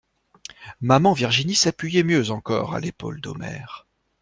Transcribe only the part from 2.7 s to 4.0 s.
à l'épaule d'Omer.